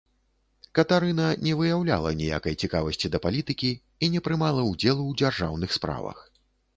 Катарына 0.77 1.25
не 1.47 1.51
выяўляла 1.59 2.13
ніякай 2.21 2.57
цікавасці 2.67 3.11
да 3.15 3.21
палітыкі 3.25 3.69
і 4.07 4.09
не 4.15 4.23
прымала 4.29 4.61
ўдзелу 4.71 5.03
ў 5.07 5.13
дзяржаўных 5.21 5.69
справах. 5.79 6.17